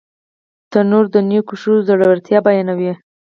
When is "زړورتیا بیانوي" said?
1.87-2.93